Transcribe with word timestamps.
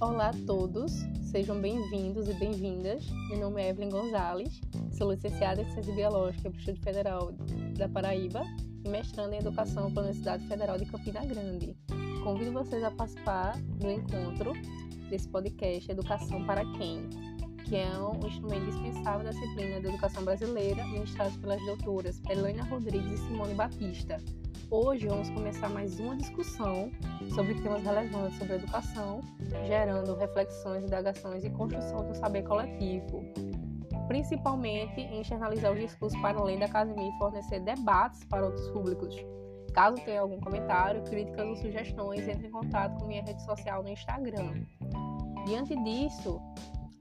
Olá 0.00 0.28
a 0.28 0.46
todos, 0.46 0.92
sejam 1.28 1.60
bem-vindos 1.60 2.28
e 2.28 2.34
bem-vindas. 2.34 3.04
Meu 3.28 3.40
nome 3.40 3.60
é 3.60 3.70
Evelyn 3.70 3.90
Gonzalez, 3.90 4.60
sou 4.92 5.10
licenciada 5.10 5.60
em 5.60 5.64
Ciência 5.72 5.92
Biológica 5.92 6.42
pelo 6.42 6.54
Instituto 6.54 6.84
Federal 6.84 7.32
da 7.76 7.88
Paraíba 7.88 8.44
e 8.84 8.88
mestrando 8.88 9.34
em 9.34 9.38
Educação 9.38 9.92
pela 9.92 10.06
Universidade 10.06 10.46
Federal 10.46 10.78
de 10.78 10.86
Campina 10.86 11.24
Grande. 11.24 11.76
Convido 12.22 12.52
vocês 12.52 12.84
a 12.84 12.92
participar 12.92 13.58
do 13.58 13.90
encontro 13.90 14.52
desse 15.10 15.28
podcast 15.28 15.90
Educação 15.90 16.46
para 16.46 16.64
Quem, 16.74 17.10
que 17.64 17.74
é 17.74 17.90
um 17.98 18.24
instrumento 18.24 18.66
dispensável 18.66 19.24
da 19.24 19.30
disciplina 19.30 19.80
de 19.80 19.88
Educação 19.88 20.24
Brasileira, 20.24 20.86
ministrado 20.86 21.36
pelas 21.40 21.60
doutoras 21.66 22.22
Helena 22.30 22.62
Rodrigues 22.62 23.20
e 23.20 23.26
Simone 23.26 23.54
Batista, 23.54 24.22
Hoje 24.70 25.08
vamos 25.08 25.30
começar 25.30 25.70
mais 25.70 25.98
uma 25.98 26.14
discussão 26.14 26.92
sobre 27.34 27.54
temas 27.54 27.82
relevantes 27.82 28.36
sobre 28.36 28.56
educação, 28.56 29.22
gerando 29.66 30.14
reflexões, 30.14 30.84
indagações 30.84 31.42
e 31.42 31.48
construção 31.48 32.06
do 32.06 32.14
saber 32.14 32.42
coletivo, 32.42 33.24
principalmente 34.08 35.00
em 35.00 35.22
externalizar 35.22 35.72
os 35.72 35.80
discursos 35.80 36.20
para 36.20 36.38
além 36.38 36.58
da 36.58 36.66
academia 36.66 37.08
e 37.08 37.18
fornecer 37.18 37.60
debates 37.60 38.22
para 38.24 38.44
outros 38.44 38.68
públicos. 38.68 39.16
Caso 39.72 39.96
tenha 40.04 40.20
algum 40.20 40.38
comentário, 40.38 41.02
críticas 41.04 41.46
ou 41.46 41.56
sugestões, 41.56 42.28
entre 42.28 42.48
em 42.48 42.50
contato 42.50 42.98
com 43.00 43.06
minha 43.06 43.22
rede 43.22 43.42
social 43.44 43.82
no 43.82 43.88
Instagram. 43.88 44.66
Diante 45.46 45.74
disso, 45.82 46.38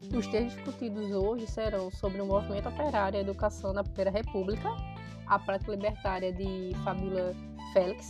os 0.02 0.28
temas 0.28 0.54
discutidos 0.54 1.12
hoje 1.12 1.48
serão 1.48 1.90
sobre 1.92 2.22
o 2.22 2.26
movimento 2.26 2.70
operário 2.70 3.18
e 3.18 3.20
a 3.20 3.22
educação 3.22 3.74
na 3.74 3.84
Primeira 3.84 4.12
República, 4.12 4.70
a 5.26 5.38
prática 5.40 5.72
libertária 5.72 6.32
de 6.32 6.72
Fabíola 6.84 7.36
Félix, 7.73 8.10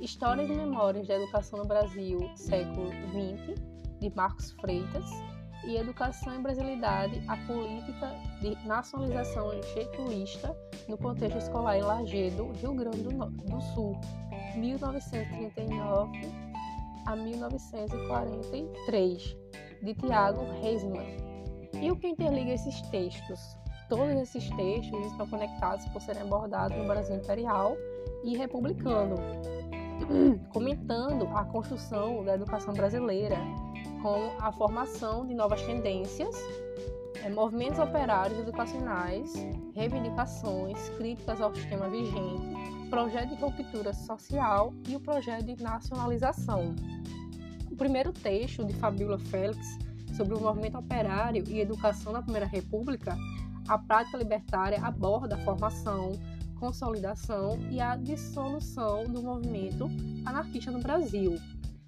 Histórias 0.00 0.50
e 0.50 0.52
Memórias 0.52 1.06
da 1.06 1.14
Educação 1.16 1.60
no 1.60 1.64
Brasil, 1.64 2.18
século 2.36 2.90
XX, 2.90 3.58
de 4.00 4.14
Marcos 4.14 4.50
Freitas, 4.52 5.06
e 5.64 5.76
Educação 5.76 6.34
e 6.34 6.42
Brasilidade, 6.42 7.22
a 7.28 7.36
política 7.46 8.12
de 8.40 8.56
nacionalização 8.66 9.52
getulista 9.74 10.56
no 10.88 10.98
contexto 10.98 11.38
escolar 11.38 11.78
em 11.78 11.82
Lagedo, 11.82 12.50
Rio 12.60 12.74
Grande 12.74 13.04
do 13.04 13.60
Sul, 13.74 13.96
1939 14.56 16.20
a 17.06 17.16
1943, 17.16 19.41
de 19.82 19.94
Tiago 19.94 20.44
Reisman. 20.60 21.16
E 21.80 21.90
o 21.90 21.96
que 21.96 22.08
interliga 22.08 22.52
esses 22.52 22.80
textos? 22.82 23.56
Todos 23.88 24.14
esses 24.22 24.48
textos 24.50 25.06
estão 25.06 25.26
conectados 25.26 25.84
por 25.86 26.00
serem 26.00 26.22
abordados 26.22 26.76
no 26.76 26.86
Brasil 26.86 27.16
Imperial 27.16 27.76
e 28.24 28.36
republicano, 28.36 29.16
comentando 30.52 31.26
a 31.36 31.44
construção 31.44 32.24
da 32.24 32.34
educação 32.34 32.72
brasileira 32.72 33.36
com 34.02 34.30
a 34.40 34.50
formação 34.52 35.26
de 35.26 35.34
novas 35.34 35.62
tendências, 35.62 36.34
é, 37.24 37.28
movimentos 37.28 37.78
operários 37.78 38.38
educacionais, 38.38 39.32
reivindicações, 39.74 40.88
críticas 40.96 41.40
ao 41.40 41.54
sistema 41.54 41.88
vigente, 41.88 42.88
projeto 42.88 43.30
de 43.30 43.42
ruptura 43.42 43.92
social 43.92 44.72
e 44.88 44.96
o 44.96 45.00
projeto 45.00 45.44
de 45.44 45.62
nacionalização. 45.62 46.74
Primeiro 47.82 48.12
texto 48.12 48.64
de 48.64 48.74
Fabíola 48.74 49.18
Félix 49.18 49.76
sobre 50.16 50.36
o 50.36 50.40
movimento 50.40 50.78
operário 50.78 51.42
e 51.48 51.58
educação 51.58 52.12
na 52.12 52.22
Primeira 52.22 52.46
República, 52.46 53.18
a 53.66 53.76
prática 53.76 54.18
libertária 54.18 54.78
aborda 54.80 55.34
a 55.34 55.38
formação, 55.38 56.12
consolidação 56.60 57.58
e 57.72 57.80
a 57.80 57.96
dissolução 57.96 59.02
do 59.06 59.20
movimento 59.20 59.90
anarquista 60.24 60.70
no 60.70 60.78
Brasil, 60.78 61.34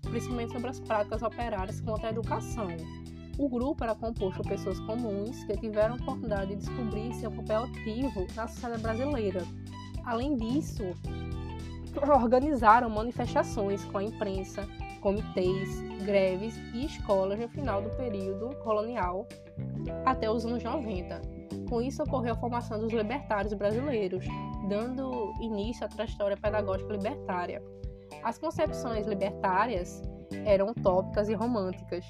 principalmente 0.03 0.51
sobre 0.51 0.71
as 0.71 0.81
práticas 0.81 1.23
operárias 1.23 1.81
contra 1.81 2.09
a 2.09 2.11
educação. 2.11 2.67
O 3.39 3.49
grupo 3.49 3.85
era 3.85 3.95
composto 3.95 4.43
por 4.43 4.49
pessoas 4.49 4.81
comuns 4.81 5.45
que 5.45 5.57
tiveram 5.59 5.95
a 5.95 5.99
oportunidade 5.99 6.57
de 6.57 6.57
descobrir 6.57 7.15
seu 7.15 7.31
papel 7.31 7.67
ativo 7.67 8.27
na 8.35 8.49
sociedade 8.49 8.83
brasileira. 8.83 9.47
Além 10.05 10.35
disso, 10.35 10.83
organizaram 12.03 12.91
manifestações 12.91 13.85
com 13.85 13.99
a 13.99 14.03
imprensa, 14.03 14.67
comitês, 15.05 15.83
greves 16.03 16.57
e 16.73 16.87
escolas 16.87 17.39
no 17.39 17.47
final 17.47 17.83
do 17.83 17.91
período 17.91 18.57
colonial 18.65 19.29
até 20.07 20.31
os 20.31 20.47
anos 20.47 20.65
90. 20.65 21.21
Com 21.69 21.83
isso 21.83 22.03
ocorreu 22.03 22.33
a 22.33 22.37
formação 22.37 22.81
dos 22.81 22.91
libertários 22.91 23.53
brasileiros, 23.53 24.25
dando 24.67 25.31
início 25.43 25.85
à 25.85 25.89
trajetória 25.89 26.39
pedagógica 26.39 26.91
libertária. 26.91 27.63
As 28.23 28.39
concepções 28.39 29.07
libertárias 29.07 30.01
eram 30.47 30.71
utópicas 30.71 31.29
e 31.29 31.35
românticas, 31.35 32.07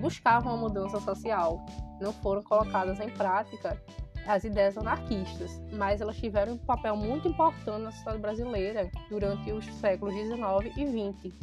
buscavam 0.00 0.52
a 0.52 0.56
mudança 0.56 1.00
social, 1.00 1.66
não 2.00 2.12
foram 2.12 2.44
colocadas 2.44 3.00
em 3.00 3.10
prática 3.10 3.82
as 4.28 4.44
ideias 4.44 4.76
anarquistas, 4.76 5.60
mas 5.72 6.02
elas 6.02 6.16
tiveram 6.18 6.52
um 6.52 6.58
papel 6.58 6.94
muito 6.94 7.26
importante 7.26 7.82
na 7.82 7.90
sociedade 7.90 8.18
brasileira 8.18 8.90
durante 9.08 9.50
os 9.50 9.64
séculos 9.76 10.14
XIX 10.14 10.76
e 10.76 10.86
XX. 10.86 11.34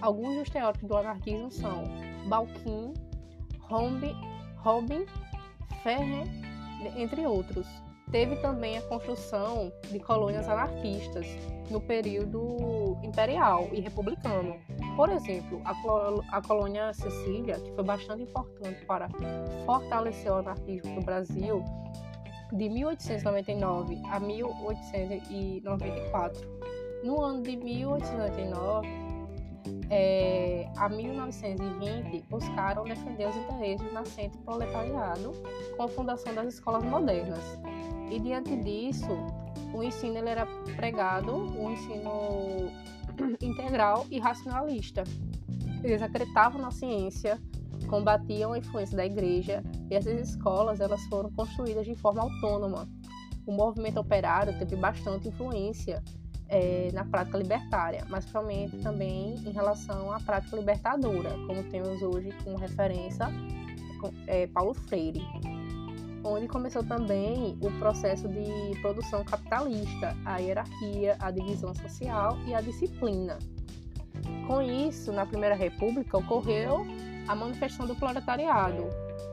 Alguns 0.00 0.38
dos 0.38 0.48
teóricos 0.48 0.88
do 0.88 0.96
anarquismo 0.96 1.50
são 1.50 1.84
Balkin, 2.26 2.94
Robin, 3.60 5.04
Ferrer, 5.82 6.26
entre 6.96 7.26
outros. 7.26 7.66
Teve 8.10 8.36
também 8.36 8.78
a 8.78 8.82
construção 8.82 9.72
de 9.90 9.98
colônias 9.98 10.48
anarquistas 10.48 11.26
no 11.70 11.80
período 11.80 12.96
imperial 13.02 13.68
e 13.72 13.80
republicano. 13.80 14.56
Por 14.96 15.10
exemplo, 15.10 15.60
a, 16.30 16.40
colônia 16.42 16.92
Sicília, 16.94 17.58
que 17.58 17.72
foi 17.72 17.84
bastante 17.84 18.22
importante 18.22 18.84
para 18.86 19.08
fortalecer 19.66 20.30
o 20.30 20.36
anarquismo 20.36 20.94
no 20.94 21.02
Brasil, 21.02 21.64
de 22.52 22.68
1899 22.68 24.00
a 24.10 24.20
1894. 24.20 26.46
No 27.02 27.20
ano 27.20 27.42
de 27.42 27.56
1899, 27.56 28.86
é, 29.90 30.70
a 30.76 30.88
1920 30.88 32.24
buscaram 32.28 32.84
defender 32.84 33.28
os 33.28 33.36
interesses 33.36 33.86
do 33.86 33.92
nascente 33.92 34.36
proletariado 34.38 35.32
com 35.76 35.82
a 35.82 35.88
fundação 35.88 36.34
das 36.34 36.54
escolas 36.54 36.84
modernas. 36.84 37.58
E 38.10 38.18
diante 38.18 38.56
disso, 38.56 39.08
o 39.72 39.82
ensino 39.82 40.18
ele 40.18 40.28
era 40.28 40.46
pregado, 40.76 41.34
um 41.34 41.72
ensino 41.72 42.70
integral 43.40 44.06
e 44.10 44.18
racionalista. 44.18 45.04
Eles 45.82 46.00
acreditavam 46.00 46.60
na 46.60 46.70
ciência, 46.70 47.38
combatiam 47.84 48.52
a 48.52 48.58
influência 48.58 48.96
da 48.96 49.06
igreja 49.06 49.62
e 49.90 49.94
essas 49.94 50.30
escolas 50.30 50.80
elas 50.80 51.02
foram 51.04 51.30
construídas 51.30 51.86
de 51.86 51.94
forma 51.94 52.22
autônoma. 52.22 52.88
O 53.46 53.52
movimento 53.52 54.00
operário 54.00 54.58
teve 54.58 54.76
bastante 54.76 55.28
influência 55.28 56.02
é, 56.48 56.90
na 56.92 57.04
prática 57.04 57.38
libertária, 57.38 58.04
mas 58.08 58.24
principalmente 58.24 58.78
também 58.78 59.34
em 59.34 59.50
relação 59.50 60.12
à 60.12 60.20
prática 60.20 60.56
libertadora, 60.56 61.30
como 61.46 61.62
temos 61.64 62.00
hoje 62.02 62.30
como 62.42 62.56
referência 62.56 63.26
é, 64.26 64.46
Paulo 64.48 64.74
Freire, 64.74 65.22
onde 66.24 66.48
começou 66.48 66.82
também 66.82 67.58
o 67.60 67.70
processo 67.78 68.28
de 68.28 68.80
produção 68.80 69.24
capitalista, 69.24 70.16
a 70.24 70.38
hierarquia, 70.38 71.16
a 71.20 71.30
divisão 71.30 71.74
social 71.74 72.38
e 72.46 72.54
a 72.54 72.60
disciplina. 72.60 73.38
Com 74.46 74.60
isso, 74.62 75.12
na 75.12 75.26
Primeira 75.26 75.54
República 75.54 76.18
ocorreu 76.18 76.86
a 77.28 77.34
manifestação 77.34 77.86
do 77.86 77.94
proletariado, 77.94 78.88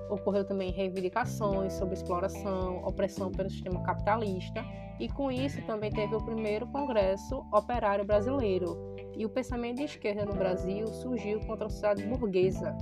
ocorreu 0.10 0.46
também 0.46 0.72
reivindicações 0.72 1.74
sobre 1.74 1.96
exploração, 1.96 2.84
opressão 2.84 3.32
pelo 3.32 3.50
sistema 3.50 3.82
capitalista, 3.84 4.64
e 5.00 5.10
com 5.10 5.32
isso 5.32 5.62
também 5.64 5.92
teve 5.92 6.16
o 6.16 6.24
primeiro 6.24 6.68
Congresso 6.68 7.46
Operário 7.52 8.06
Brasileiro. 8.06 8.78
E 9.16 9.26
o 9.26 9.30
pensamento 9.30 9.78
de 9.78 9.84
esquerda 9.84 10.26
no 10.26 10.34
Brasil 10.34 10.88
surgiu 10.88 11.40
contra 11.42 11.66
a 11.66 11.70
sociedade 11.70 12.06
burguesa 12.06 12.76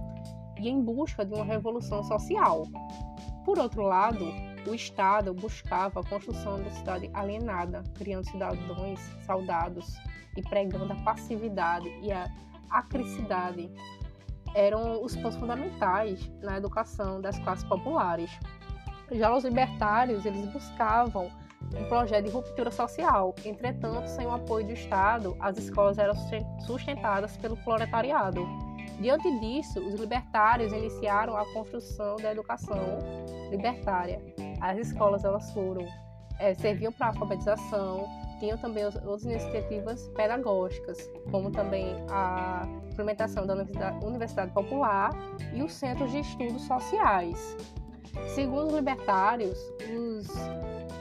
e 0.60 0.70
em 0.70 0.82
busca 0.82 1.26
de 1.26 1.34
uma 1.34 1.46
revolução 1.46 2.04
social. 2.04 2.64
Por 3.46 3.58
outro 3.58 3.84
lado, 3.84 4.26
o 4.68 4.76
Estado 4.76 5.34
buscava 5.34 6.02
a 6.02 6.04
construção 6.04 6.62
da 6.62 6.70
cidade 6.72 7.10
alienada, 7.14 7.84
criando 7.96 8.30
cidadãos 8.30 9.00
saudados 9.26 9.98
e 10.36 10.42
pregando 10.42 10.92
a 10.92 10.98
passividade 10.98 11.90
e 12.04 12.12
a 12.12 12.28
acricidade 12.70 13.72
eram 14.54 15.04
os 15.04 15.16
pontos 15.16 15.38
fundamentais 15.38 16.32
na 16.42 16.58
educação 16.58 17.22
das 17.22 17.38
classes 17.40 17.64
populares. 17.66 18.32
Já 19.12 19.36
os 19.36 19.44
libertários, 19.44 20.26
eles 20.26 20.46
buscavam 20.52 21.30
um 21.76 21.86
projeto 21.86 22.26
de 22.26 22.32
ruptura 22.32 22.72
social. 22.72 23.34
Entretanto, 23.44 24.08
sem 24.08 24.26
o 24.26 24.32
apoio 24.32 24.66
do 24.66 24.74
Estado, 24.74 25.36
as 25.40 25.58
escolas 25.58 25.98
eram 25.98 26.14
sustentadas 26.66 27.36
pelo 27.38 27.58
proletariado. 27.58 28.48
Diante 29.00 29.40
disso, 29.40 29.80
os 29.80 30.00
libertários 30.00 30.74
iniciaram 30.74 31.38
a 31.38 31.46
construção 31.54 32.18
da 32.18 32.32
educação 32.32 33.00
libertária. 33.50 34.22
As 34.60 34.78
escolas 34.78 35.24
elas 35.24 35.52
foram 35.54 35.86
é, 36.40 36.54
serviam 36.54 36.92
para 36.92 37.08
alfabetização, 37.08 38.08
tinham 38.40 38.58
também 38.58 38.86
outras 38.86 39.24
iniciativas 39.24 40.08
pedagógicas, 40.10 40.98
como 41.30 41.52
também 41.52 41.96
a 42.10 42.66
da 43.46 43.54
Universidade, 43.54 44.06
Universidade 44.06 44.52
Popular 44.52 45.12
e 45.54 45.64
os 45.64 45.74
centros 45.74 46.12
de 46.12 46.20
estudos 46.20 46.62
sociais. 46.64 47.58
Segundo 48.36 48.68
os 48.68 48.74
libertários, 48.74 49.58
os 49.96 50.28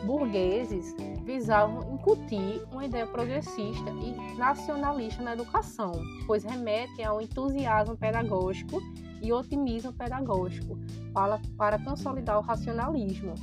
burgueses 0.05 0.95
visavam 1.25 1.95
incutir 1.95 2.63
uma 2.71 2.85
ideia 2.85 3.07
progressista 3.07 3.91
e 3.91 4.39
nacionalista 4.39 5.23
na 5.23 5.33
educação, 5.33 5.93
pois 6.27 6.45
remetem 6.45 7.05
ao 7.05 7.21
entusiasmo 7.21 7.97
pedagógico 7.97 8.81
e 9.21 9.33
otimismo 9.33 9.93
pedagógico 9.93 10.79
para, 11.13 11.41
para 11.57 11.79
consolidar 11.79 12.39
o 12.39 12.43
racionalismo. 12.43 13.35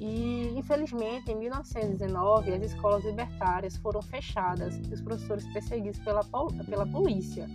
E, 0.00 0.54
infelizmente, 0.56 1.30
em 1.30 1.36
1919, 1.36 2.54
as 2.54 2.62
escolas 2.62 3.04
libertárias 3.04 3.76
foram 3.76 4.00
fechadas 4.00 4.78
e 4.78 4.94
os 4.94 5.00
professores 5.02 5.46
perseguidos 5.52 6.00
pela, 6.00 6.24
pela 6.64 6.86
polícia. 6.86 7.46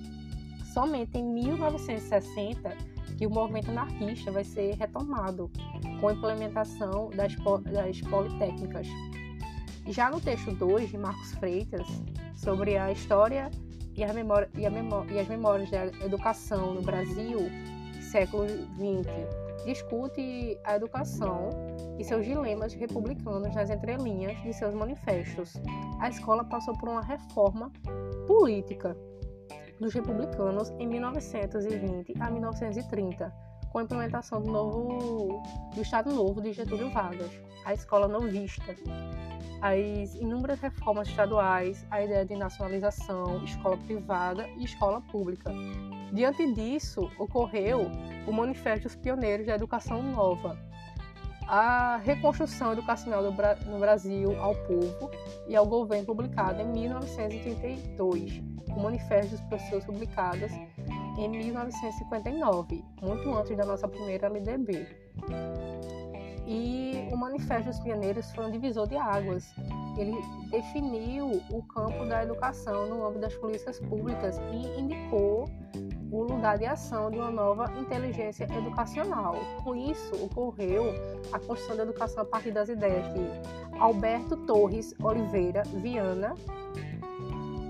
Somente 0.71 1.17
em 1.17 1.23
1960 1.23 2.77
que 3.17 3.25
o 3.25 3.31
movimento 3.31 3.71
anarquista 3.71 4.31
vai 4.31 4.43
ser 4.43 4.75
retomado 4.75 5.49
com 5.99 6.07
a 6.07 6.13
implementação 6.13 7.09
das, 7.15 7.33
das 7.63 8.01
politécnicas. 8.01 8.87
Já 9.87 10.11
no 10.11 10.21
texto 10.21 10.51
2 10.51 10.91
de 10.91 10.97
Marcos 10.99 11.33
Freitas, 11.35 11.87
sobre 12.35 12.77
a 12.77 12.91
história 12.91 13.49
e, 13.95 14.03
a 14.03 14.07
e, 14.07 14.65
a 14.65 15.13
e 15.13 15.19
as 15.19 15.27
memórias 15.27 15.71
da 15.71 15.85
educação 16.05 16.75
no 16.75 16.81
Brasil, 16.83 17.39
século 18.01 18.45
XX, 18.47 19.65
discute 19.65 20.59
a 20.63 20.75
educação 20.75 21.49
e 21.97 22.03
seus 22.03 22.25
dilemas 22.25 22.73
republicanos 22.73 23.53
nas 23.55 23.69
entrelinhas 23.69 24.41
de 24.43 24.53
seus 24.53 24.73
manifestos. 24.73 25.53
A 25.99 26.09
escola 26.09 26.43
passou 26.43 26.77
por 26.77 26.89
uma 26.89 27.01
reforma 27.01 27.71
política 28.27 28.95
dos 29.79 29.93
republicanos 29.93 30.69
em 30.79 30.87
1920 30.87 32.13
a 32.19 32.29
1930, 32.31 33.33
com 33.71 33.79
a 33.79 33.83
implementação 33.83 34.41
do, 34.41 34.51
novo, 34.51 35.41
do 35.73 35.81
Estado 35.81 36.13
Novo 36.13 36.41
de 36.41 36.53
Getúlio 36.53 36.89
Vargas, 36.91 37.31
a 37.65 37.73
escola 37.73 38.07
novista, 38.07 38.75
as 39.61 40.15
inúmeras 40.15 40.59
reformas 40.59 41.07
estaduais, 41.07 41.85
a 41.89 42.01
ideia 42.03 42.25
de 42.25 42.35
nacionalização, 42.35 43.43
escola 43.43 43.77
privada 43.77 44.47
e 44.57 44.63
escola 44.63 45.01
pública. 45.01 45.51
Diante 46.13 46.53
disso, 46.53 47.11
ocorreu 47.17 47.89
o 48.27 48.31
Manifesto 48.31 48.83
dos 48.83 48.95
Pioneiros 48.95 49.47
da 49.47 49.55
Educação 49.55 50.01
Nova, 50.01 50.57
a 51.47 51.97
reconstrução 51.97 52.73
educacional 52.73 53.21
no 53.23 53.79
Brasil 53.79 54.39
ao 54.39 54.55
povo 54.55 55.11
e 55.47 55.55
ao 55.55 55.65
governo, 55.65 56.05
publicada 56.05 56.61
em 56.61 56.67
1932, 56.67 58.41
o 58.75 58.79
Manifesto 58.79 59.31
dos 59.31 59.41
Professores, 59.41 59.85
publicadas 59.85 60.51
em 61.17 61.29
1959, 61.29 62.83
muito 63.01 63.33
antes 63.33 63.55
da 63.55 63.65
nossa 63.65 63.87
primeira 63.87 64.27
LDB. 64.27 64.87
E 66.47 67.07
o 67.11 67.17
Manifesto 67.17 67.69
dos 67.69 67.79
Pioneiros 67.79 68.31
foi 68.33 68.45
um 68.45 68.51
divisor 68.51 68.87
de 68.87 68.97
águas. 68.97 69.53
Ele 69.97 70.15
definiu 70.51 71.41
o 71.49 71.63
campo 71.63 72.05
da 72.05 72.23
educação 72.23 72.87
no 72.87 73.05
âmbito 73.05 73.21
das 73.21 73.35
políticas 73.35 73.79
públicas 73.79 74.37
e 74.51 74.79
indicou 74.79 75.49
o 76.11 76.23
lugar 76.23 76.57
de 76.57 76.65
ação 76.65 77.09
de 77.09 77.17
uma 77.17 77.31
nova 77.31 77.71
inteligência 77.79 78.45
educacional. 78.45 79.35
Com 79.63 79.75
isso, 79.75 80.15
ocorreu 80.23 80.93
a 81.31 81.39
construção 81.39 81.75
da 81.75 81.83
educação 81.83 82.23
a 82.23 82.25
partir 82.25 82.51
das 82.51 82.69
ideias 82.69 83.05
de 83.13 83.79
Alberto 83.79 84.37
Torres 84.45 84.93
Oliveira 85.01 85.63
Viana, 85.63 86.33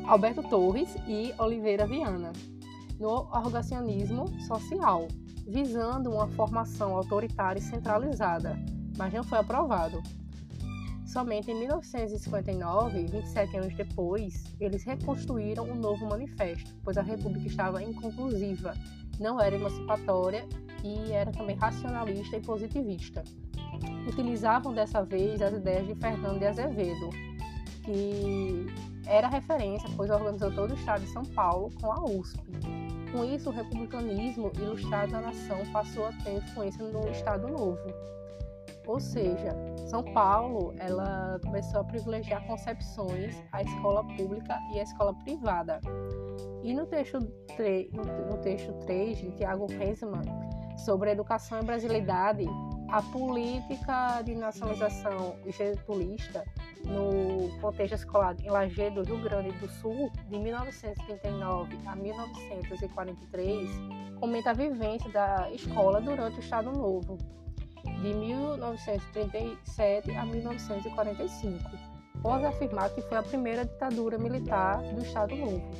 Alberto 0.08 0.44
Torres 0.44 0.96
e 1.08 1.34
Oliveira 1.40 1.88
Viana, 1.88 2.32
no 3.00 3.10
organizacionismo 3.10 4.28
social, 4.42 5.08
visando 5.48 6.12
uma 6.12 6.28
formação 6.28 6.96
autoritária 6.96 7.60
e 7.60 7.64
centralizada, 7.64 8.58
mas 8.98 9.14
não 9.14 9.24
foi 9.24 9.40
aprovado. 9.40 10.02
Somente 11.16 11.50
em 11.50 11.56
1959, 11.56 13.06
27 13.06 13.56
anos 13.56 13.74
depois, 13.74 14.44
eles 14.60 14.84
reconstruíram 14.84 15.64
um 15.64 15.74
novo 15.74 16.06
manifesto, 16.08 16.76
pois 16.84 16.98
a 16.98 17.02
República 17.02 17.48
estava 17.48 17.82
inconclusiva, 17.82 18.74
não 19.18 19.40
era 19.40 19.56
emancipatória 19.56 20.46
e 20.84 21.14
era 21.14 21.32
também 21.32 21.56
racionalista 21.56 22.36
e 22.36 22.42
positivista. 22.42 23.24
Utilizavam 24.06 24.74
dessa 24.74 25.06
vez 25.06 25.42
as 25.42 25.54
ideias 25.54 25.88
de 25.88 25.96
Fernando 25.96 26.38
de 26.38 26.48
Azevedo, 26.48 27.10
que 27.86 28.66
era 29.06 29.30
referência, 29.30 29.90
pois 29.96 30.10
organizou 30.10 30.52
todo 30.52 30.72
o 30.72 30.76
estado 30.76 31.06
de 31.06 31.14
São 31.14 31.24
Paulo 31.24 31.72
com 31.80 31.94
a 31.94 32.04
USP. 32.04 32.42
Com 33.14 33.24
isso, 33.24 33.52
o 33.52 33.54
republicanismo 33.54 34.52
ilustrado 34.58 35.14
da 35.14 35.22
nação 35.22 35.66
passou 35.72 36.08
a 36.08 36.12
ter 36.26 36.34
influência 36.34 36.84
no 36.84 37.08
Estado 37.10 37.48
Novo. 37.48 37.80
Ou 38.88 39.00
seja, 39.00 39.50
São 39.88 40.04
Paulo 40.04 40.74
ela 40.78 41.40
começou 41.44 41.82
a 41.82 41.84
privilegiar 41.84 42.46
concepções 42.46 43.36
a 43.52 43.62
escola 43.62 44.04
pública 44.16 44.60
e 44.74 44.80
a 44.80 44.84
escola 44.84 45.14
privada. 45.14 45.82
E 46.64 46.74
no 46.74 46.86
texto, 46.86 47.20
3, 47.56 47.92
no 47.94 48.38
texto 48.40 48.74
3 48.86 49.18
de 49.18 49.32
Tiago 49.32 49.68
Hensman, 49.72 50.24
sobre 50.78 51.12
educação 51.12 51.62
e 51.62 51.64
brasilidade, 51.64 52.46
a 52.90 53.02
política 53.02 54.22
de 54.24 54.36
nacionalização 54.36 55.36
getulista 55.48 56.44
no 56.84 57.50
contexto 57.60 57.96
escolar 57.96 58.36
em 58.40 58.50
Lajeado, 58.50 59.02
Rio 59.04 59.22
Grande 59.22 59.52
do 59.54 59.68
Sul, 59.68 60.12
de 60.30 60.38
1939 60.38 61.80
a 61.86 61.96
1943, 61.96 63.70
comenta 64.20 64.52
a 64.52 64.54
vivência 64.54 65.10
da 65.12 65.50
escola 65.52 66.00
durante 66.00 66.38
o 66.38 66.40
Estado 66.40 66.72
Novo, 66.72 67.18
de 68.06 68.13
1937 68.13 70.12
a 70.12 70.24
1945, 70.25 71.72
pode 72.22 72.46
afirmar 72.46 72.92
que 72.92 73.02
foi 73.02 73.18
a 73.18 73.24
primeira 73.24 73.66
ditadura 73.66 74.19
militar 74.19 74.84
do 74.94 75.02
Estado 75.02 75.36
Novo, 75.36 75.72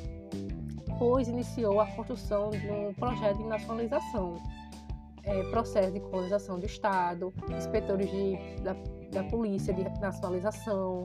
pois 0.98 1.28
iniciou 1.28 1.80
a 1.80 1.86
construção 1.86 2.50
de 2.50 2.68
um 2.68 2.92
projeto 2.94 3.38
de 3.38 3.44
nacionalização, 3.44 4.42
é, 5.22 5.40
processo 5.44 5.92
de 5.92 6.00
colonização 6.00 6.58
do 6.58 6.66
Estado, 6.66 7.32
inspetores 7.48 8.10
de, 8.10 8.36
da 8.62 8.74
da 9.16 9.24
polícia 9.24 9.72
de 9.72 9.82
nacionalização, 10.00 11.04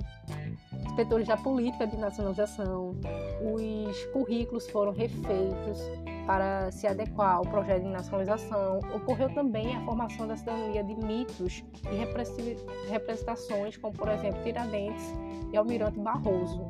inspetores 0.86 1.28
da 1.28 1.38
política 1.38 1.88
de 1.88 1.98
nacionalização, 1.98 2.96
os 3.42 4.06
currículos 4.08 4.70
foram 4.70 4.92
refeitos 4.92 5.80
para 6.26 6.72
se 6.72 6.88
adequar 6.88 7.36
ao 7.36 7.44
projeto 7.44 7.84
de 7.84 7.90
nacionalização. 7.90 8.80
Ocorreu 8.96 9.34
também 9.34 9.76
a 9.76 9.86
formação 9.86 10.28
da 10.28 10.36
cidadania 10.36 10.84
de 10.84 10.96
mitos 10.96 11.64
e 11.92 12.90
representações, 12.90 13.78
como 13.78 13.94
por 13.94 14.10
exemplo 14.10 14.42
Tiradentes 14.44 15.06
e 15.52 15.58
Almirante 15.58 16.00
Barroso. 16.00 16.68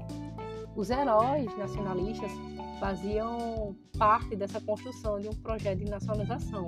Os 0.76 0.90
heróis 0.90 1.56
nacionalistas 1.58 2.32
faziam 2.80 3.76
parte 3.98 4.36
dessa 4.36 4.60
construção 4.62 5.20
de 5.20 5.28
um 5.28 5.34
projeto 5.34 5.80
de 5.80 5.92
nacionalização. 5.92 6.68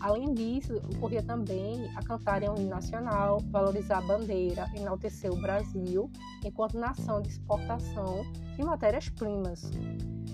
Além 0.00 0.32
disso, 0.32 0.76
ocorria 0.94 1.22
também 1.22 1.90
a 1.96 2.02
cantar 2.02 2.42
em 2.42 2.48
um 2.48 2.68
nacional, 2.68 3.40
valorizar 3.50 3.98
a 3.98 4.00
bandeira, 4.00 4.66
enaltecer 4.74 5.30
o 5.32 5.40
Brasil 5.40 6.10
enquanto 6.44 6.78
nação 6.78 7.20
de 7.20 7.28
exportação 7.28 8.22
de 8.56 8.64
matérias-primas. 8.64 9.70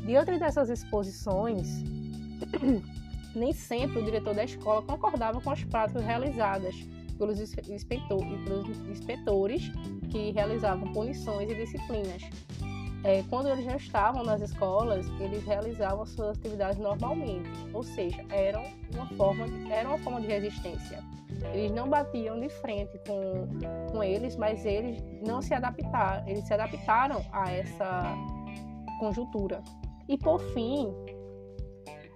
Diante 0.04 0.38
dessas 0.38 0.68
exposições, 0.68 1.82
nem 3.34 3.52
sempre 3.52 3.98
o 3.98 4.04
diretor 4.04 4.34
da 4.34 4.44
escola 4.44 4.82
concordava 4.82 5.40
com 5.40 5.50
as 5.50 5.64
práticas 5.64 6.04
realizadas 6.04 6.74
pelos 7.16 7.40
inspetores 7.40 9.62
que 10.10 10.32
realizavam 10.32 10.92
punições 10.92 11.50
e 11.50 11.54
disciplinas, 11.54 12.22
é, 13.04 13.22
quando 13.28 13.48
eles 13.48 13.64
já 13.64 13.76
estavam 13.76 14.24
nas 14.24 14.40
escolas, 14.40 15.06
eles 15.20 15.44
realizavam 15.44 16.06
suas 16.06 16.38
atividades 16.38 16.78
normalmente, 16.78 17.50
ou 17.72 17.82
seja, 17.82 18.24
eram 18.30 18.64
uma 18.94 19.06
forma, 19.10 19.46
era 19.70 19.88
uma 19.88 19.98
forma 19.98 20.20
de 20.20 20.26
resistência. 20.26 21.02
Eles 21.52 21.72
não 21.72 21.88
batiam 21.88 22.40
de 22.40 22.48
frente 22.48 22.98
com, 23.06 23.90
com 23.90 24.02
eles, 24.02 24.36
mas 24.36 24.64
eles 24.64 25.02
não 25.26 25.42
se 25.42 25.52
adaptaram, 25.52 26.26
eles 26.26 26.44
se 26.44 26.54
adaptaram 26.54 27.24
a 27.32 27.52
essa 27.52 28.16
conjuntura. 28.98 29.62
E 30.08 30.18
por 30.18 30.40
fim, 30.52 30.92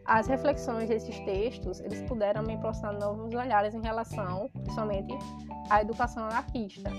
as 0.04 0.26
reflexões 0.26 0.88
desses 0.88 1.18
textos, 1.21 1.80
eles 1.80 2.02
puderam 2.02 2.42
me 2.42 2.57
proporcionar 2.59 2.99
novos 2.99 3.35
olhares 3.35 3.75
em 3.75 3.80
relação, 3.80 4.50
principalmente, 4.52 5.14
à 5.71 5.83
educação 5.83 6.25
anarquista 6.25 6.90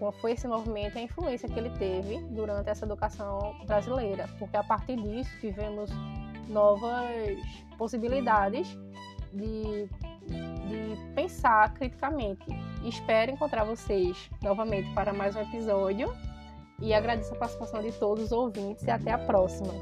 como 0.00 0.12
foi 0.12 0.32
esse 0.32 0.48
movimento 0.48 0.96
e 0.96 1.00
a 1.00 1.02
influência 1.02 1.46
que 1.46 1.58
ele 1.58 1.70
teve 1.78 2.18
durante 2.30 2.70
essa 2.70 2.86
educação 2.86 3.54
brasileira, 3.66 4.26
porque 4.38 4.56
a 4.56 4.64
partir 4.64 4.96
disso 4.96 5.30
tivemos 5.40 5.90
novas 6.48 7.38
possibilidades 7.76 8.66
de, 9.32 9.86
de 10.26 11.14
pensar 11.14 11.74
criticamente. 11.74 12.46
espero 12.82 13.30
encontrar 13.30 13.64
vocês 13.64 14.30
novamente 14.42 14.92
para 14.94 15.12
mais 15.12 15.36
um 15.36 15.42
episódio 15.42 16.12
E 16.80 16.94
agradeço 16.94 17.34
a 17.34 17.36
participação 17.36 17.82
de 17.82 17.92
todos 17.92 18.24
os 18.24 18.32
ouvintes 18.32 18.82
e 18.84 18.90
até 18.90 19.12
a 19.12 19.18
próxima. 19.18 19.72